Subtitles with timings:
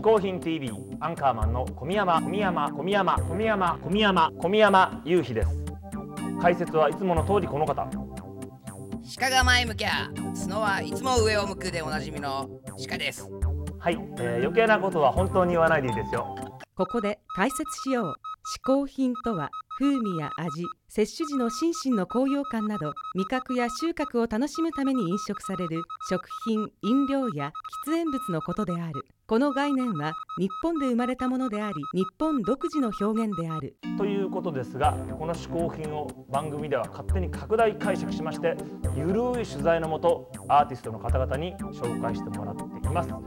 [0.00, 5.48] 嗜好品 TV アンカーマンの小宮山小宮山小宮山小宮山小宮山小宮山雄飛です。
[6.40, 7.86] 解説はいつもの通りこの方。
[9.18, 10.08] 鹿が前向きゃ
[10.48, 12.48] 角はいつも上を向くでおなじみの
[12.88, 13.28] 鹿です。
[13.78, 16.34] はい、えー余計なことは本当に言わないでいいですよ。
[16.74, 18.14] ここで解説しよう。
[18.14, 18.14] 嗜
[18.64, 25.80] 好品とは風味や味摂取時の心身の高揚感など味覚や収穫を楽しむために飲食される
[26.10, 27.50] 食品飲料や
[27.86, 29.06] 喫煙物のことである。
[29.26, 33.76] この概念は日本で生まれたものであり日本独自の表現である。
[33.96, 38.56] ということですがこの嗜好品を番組では勝手に拡大解釈しまして
[38.94, 43.08] ゆるい取材のもとアーティストの方々に紹介してもらっています。
[43.08, 43.18] さ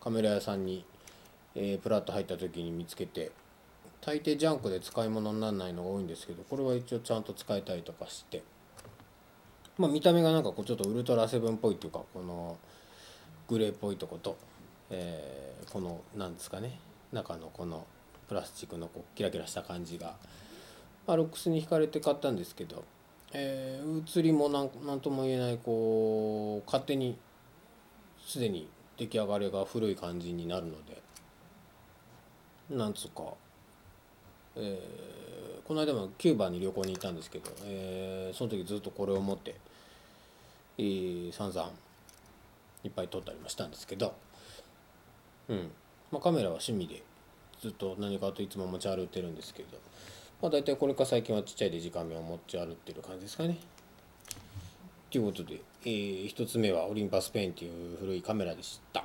[0.01, 0.85] カメラ屋さんに、
[1.55, 3.31] えープラッと入った時に見つけて
[4.07, 8.43] 大抵ジャンクで使い物にならないのが多いんですけどこれは一応ちゃんと使えたりとかして。
[9.79, 12.57] まあ見た目がなんかこうちょっとウルトラセブンっぽいっていうかこの
[13.47, 14.37] グレーっぽいとこと、
[14.91, 16.79] えこのなんですかね。
[17.13, 17.87] 中のこの
[18.29, 20.17] プラスチックのこうキラキラした感じが、
[21.07, 22.85] まあ、ロックスに惹かれて買ったんですけど、
[23.33, 27.19] えー写りもなんなんとも言えないこう勝手に
[28.27, 31.03] すでに出来上がりが古い感じになるので
[32.71, 33.35] なんつうか、
[34.57, 35.07] えー
[35.67, 39.57] この間もキューバに旅行に行ったんですけど、えーその時ずっとこれを持って、
[40.79, 41.73] えー散々
[42.85, 44.15] いっぱい撮ったりもしたんですけど、
[45.49, 45.71] うん
[46.13, 47.03] まあ、カメラは趣味で
[47.61, 49.69] ずっと何かといつも持ち歩いてるんですけど、
[50.41, 53.59] まあ、大体これから最近はちっちゃいデジカメを持ち歩いてる感じですかね。
[55.11, 59.05] ということで、えー、1つ目はオリンパスペインっていう古いカメラでした。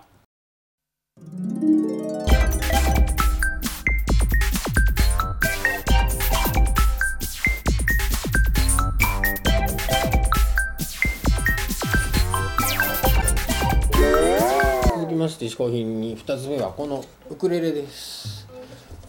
[15.42, 18.48] して嗜好品に2つ目はこのウクレレです。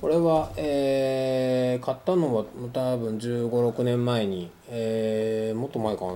[0.00, 6.12] これは、えー買ったのは多分1 5 6年前に、えーもっと前かな、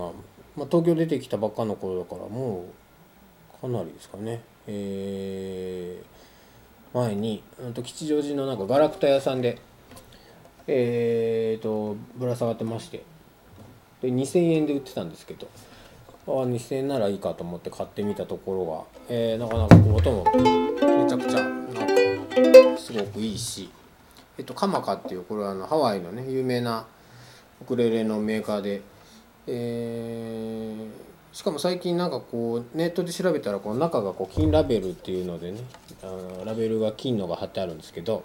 [0.56, 2.66] まあ、東京出てきたばっかの頃だからも
[3.58, 4.40] うかなりですかね。
[4.66, 9.58] えー前にうんと吉祥寺のなんかガラクタ屋さんで
[10.66, 13.02] えー、とぶら下がってまして。
[14.00, 15.46] で2000円で売ってたんですけど。
[16.26, 23.70] あ2000円ならいいかと思って買ってみたところが、えーなかなか音もめちゃくちゃなんかすごくいいし、
[24.38, 26.86] えっと、カマカっていうこれはあのハワイのね有名な
[27.62, 28.82] ウクレレのメーカーで、
[29.46, 31.06] えー
[31.36, 35.60] しかも最近なんかこうネットで調べたらこう中がこう金ラベルっていうのでね
[36.02, 38.24] あのラベルが金のが貼ってあるんですけど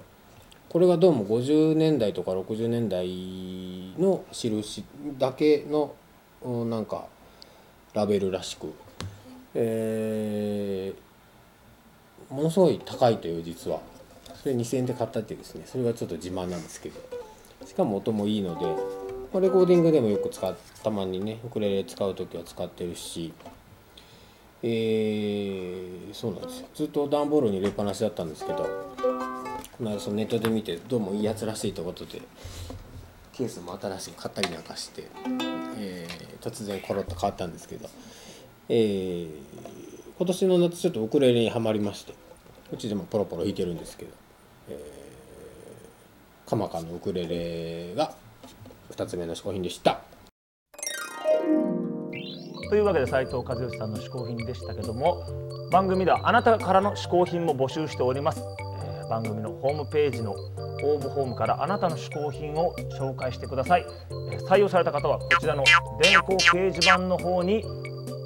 [0.70, 3.06] これがどうも50年代とか60年代
[4.02, 4.86] の印
[5.18, 5.94] だけの
[6.70, 7.08] なんか
[7.94, 8.74] ラベルらしく、
[9.54, 11.12] えー
[12.34, 13.82] ものすごい高いという実は。
[14.42, 15.64] それ2000円で買ったってですね。
[15.66, 17.00] それがちょっと自慢なんですけど。
[17.66, 18.66] しかも音もいいので、
[19.34, 23.34] まあレコーディングでもよく使ったまにねウクレレ使う時は使ってるし。
[24.64, 26.68] えーそうなんですよ。
[26.74, 28.64] ずっと段ボールに入れっぱなしだったんですけど。
[29.78, 32.22] この間そのネットで見てどうもいいやつらしいということで
[33.42, 35.08] ケースも新しいの買ったりなんかして、
[35.80, 37.88] えー突然コロッと変わったんですけど、
[38.70, 39.30] えー
[40.18, 42.14] 今年の夏ちょっとウクレレにはまりまして
[42.72, 44.12] うちでもポロポロ弾いてるんですけど、
[44.70, 48.14] えーカマカのウクレレが
[48.92, 50.02] 2つ目の嗜好品でした。
[52.70, 55.24] というわけで斉藤和義さんの嗜好品でしたけども
[55.72, 58.42] 番組ではあなたからの嗜好品も募集しております、
[59.12, 63.86] 番組のホームページの応募フォームからあなたの嗜好品を紹介してください、
[64.32, 65.66] え採用された方はこちらの
[66.02, 67.66] 電光掲示板の方に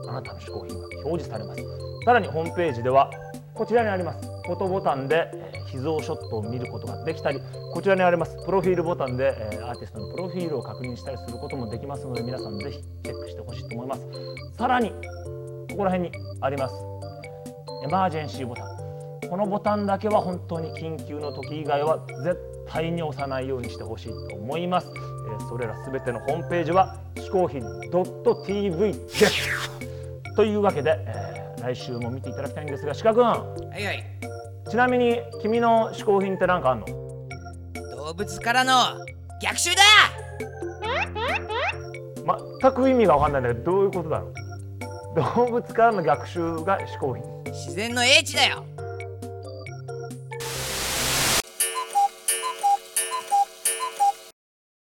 [0.08, 1.64] あなたの嗜好品が表示されます。
[2.06, 3.10] さらにホームページでは
[3.56, 7.40] こちらにありますフォトボタンでえ秘蔵ショットを見ることができたり
[7.74, 14.02] こちらにありますプロフィールボタンでえアーティストのプロフィールを確認したりすることもできますので皆さんぜひチェックしてほしいと思います。
[14.56, 14.92] さらに
[15.72, 16.76] ここら辺にあります
[17.84, 18.75] エマージェンシーボタン。
[19.30, 22.38] このボタンだけは本当に緊急の時以外は絶
[22.68, 25.06] 対に押さないようにしてほしいと思います、えー
[25.50, 27.62] それらすべてのホームページは嗜好品
[28.46, 29.50] .tv です。
[30.36, 33.24] というわけで、えー来週も見ていただきたいんですが鹿君。
[33.24, 33.36] は
[33.80, 34.04] いはい。
[34.70, 36.86] ちなみに君の嗜好品って何かあんの？
[37.96, 38.74] 動物からの
[39.42, 39.82] 逆襲だ！
[42.62, 45.16] 全く意味が分かんないんだけどどういうことだろう？
[45.46, 47.24] 動物からの逆襲が嗜好品。
[47.48, 48.64] 自然の英知だよ